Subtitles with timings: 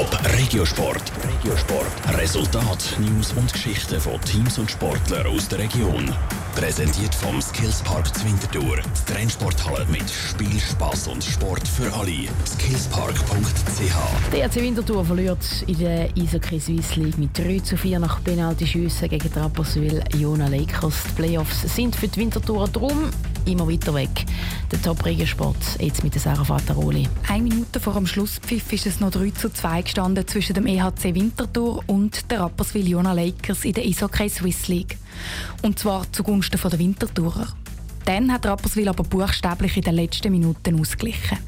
[0.00, 1.12] Top Regiosport.
[1.28, 2.18] Regiosport.
[2.18, 6.10] Resultat, News und Geschichten von Teams und Sportlern aus der Region.
[6.54, 8.78] Präsentiert vom Skillspark Zwintertour.
[8.78, 12.28] Die Trennsporthalle mit Spiel, Spaß und Sport für alle.
[12.46, 14.32] Skillspark.ch.
[14.32, 19.10] Der RC Winterthur verliert in der Eishockey Swiss League mit 3 zu 4 nach Penalty-Schüssen
[19.10, 20.94] gegen Rapperswil Jona Lakers.
[21.10, 23.10] Die Playoffs sind für die Winterthur drum
[23.50, 24.24] immer weiter weg.
[24.70, 27.08] Der Top-Regensport jetzt mit der Sarah Vateroli.
[27.28, 31.14] Eine Minute vor dem Schlusspfiff ist es noch 3 zu 2 gestanden zwischen dem EHC
[31.14, 34.96] Winterthur und der Rapperswil Jona Lakers in der Eishockey Swiss League.
[35.62, 37.48] Und zwar zugunsten der Winterthurer.
[38.04, 41.38] Dann hat Rapperswil aber buchstäblich in den letzten Minuten ausgeglichen.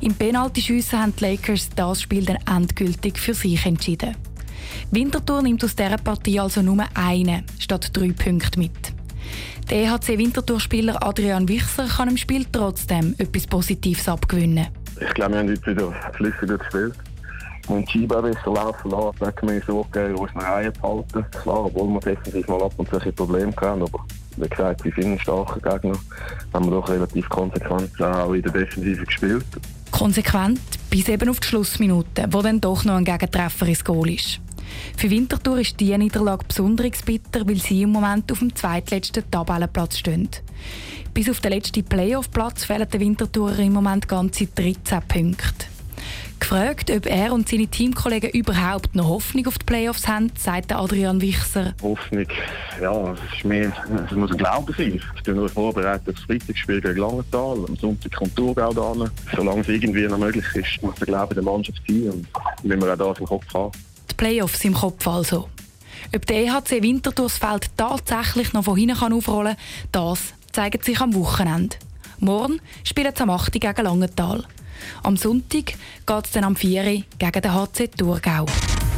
[0.00, 4.16] Im Penaltyschiessen haben die Lakers das Spiel dann endgültig für sich entschieden.
[4.90, 8.92] Winterthur nimmt aus dieser Partie also nur einen statt drei Punkte mit.
[9.70, 14.68] Der EHC Winterthur-Spieler Adrian Wichser kann im Spiel trotzdem etwas Positives abgewinnen.
[15.00, 16.94] Ich glaube, wir haben heute wieder flüssiger gespielt.
[17.66, 21.24] Wir haben die Scheibe besser laufen lassen, dann wir so gegeben, uns nach Reihe behalten.
[21.30, 24.04] Klar, obwohl wir definitiv mal ab und zu ein Probleme hatten, aber
[24.36, 25.98] wie gesagt, wir sind ein starker Gegner,
[26.52, 29.44] haben wir doch relativ konsequent auch in der Defensive gespielt.
[29.90, 34.40] Konsequent bis eben auf die Schlussminute, wo dann doch noch ein Gegentreffer ins Goal ist.
[34.96, 39.98] Für Winterthur ist diese Niederlage besonders bitter, weil sie im Moment auf dem zweitletzten Tabellenplatz
[39.98, 40.28] stehen.
[41.14, 45.66] Bis auf den letzten Playoff-Platz fehlen den Winterthurer im Moment ganze 13 Punkte.
[46.42, 51.20] Gefragt, ob er und seine Teamkollegen überhaupt noch Hoffnung auf die Playoffs haben, sagt Adrian
[51.20, 51.74] Wichser.
[51.80, 52.26] Hoffnung,
[52.80, 53.72] ja, es ist mehr,
[54.04, 55.00] es muss ein Glaube sein.
[55.16, 57.64] Ich bin nur vorbereitet auf das Freitagsspiel gegen Langenthal.
[57.68, 59.10] Am Sonntag kommt Thurgau da.
[59.36, 62.26] Solange es irgendwie noch möglich ist, muss der Glaube der Mannschaft sein und
[62.64, 63.72] wenn wir auch das im Kopf haben.
[64.22, 65.48] Playoffs im Kopf also.
[66.14, 70.20] Ob der EHC Winterthur das Feld tatsächlich noch von hinten kann aufrollen kann, das
[70.52, 71.74] zeigt sich am Wochenende.
[72.20, 73.50] Morgen spielen sie am 8.
[73.54, 74.44] gegen Langenthal.
[75.02, 75.74] Am Sonntag
[76.06, 77.02] geht es dann am 4.
[77.18, 78.46] gegen den HC Thurgau.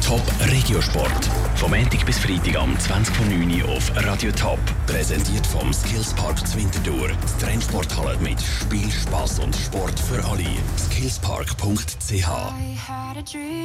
[0.05, 1.25] Top Regiosport.
[1.55, 4.59] Vom Montag bis Freitag am 20.09 Uhr auf Radio Top.
[4.85, 7.07] Präsentiert vom Skillspark Zwintertour.
[7.07, 10.45] Die Trennsporthalle mit Spiel, Spaß und Sport für alle.
[10.77, 12.27] Skillspark.ch